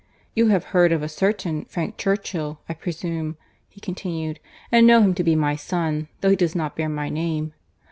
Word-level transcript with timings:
"You 0.33 0.47
have 0.47 0.63
heard 0.73 0.91
of 0.91 1.03
a 1.03 1.07
certain 1.07 1.65
Frank 1.65 1.95
Churchill, 1.95 2.59
I 2.67 2.73
presume," 2.73 3.37
he 3.69 3.79
continued—"and 3.79 4.87
know 4.87 4.99
him 4.99 5.13
to 5.13 5.23
be 5.23 5.35
my 5.35 5.55
son, 5.55 6.07
though 6.21 6.31
he 6.31 6.35
does 6.35 6.55
not 6.55 6.75
bear 6.75 6.89
my 6.89 7.07
name." 7.09 7.53